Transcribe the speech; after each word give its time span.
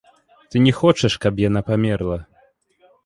Ты 0.53 0.61
не 0.67 0.71
хочаш, 0.79 1.17
каб 1.25 1.33
яна 1.49 1.61
памерла! 1.69 2.17